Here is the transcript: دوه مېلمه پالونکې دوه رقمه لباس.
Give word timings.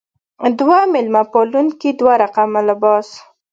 دوه 0.59 0.79
مېلمه 0.93 1.23
پالونکې 1.31 1.89
دوه 1.99 2.13
رقمه 2.23 2.61
لباس. 2.67 3.07